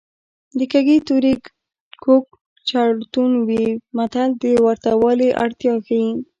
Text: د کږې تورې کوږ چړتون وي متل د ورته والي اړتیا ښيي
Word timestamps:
د 0.57 0.59
کږې 0.71 0.97
تورې 1.07 1.33
کوږ 2.03 2.23
چړتون 2.69 3.31
وي 3.47 3.65
متل 3.97 4.29
د 4.41 4.43
ورته 4.65 4.91
والي 5.01 5.29
اړتیا 5.43 5.73
ښيي 5.85 6.09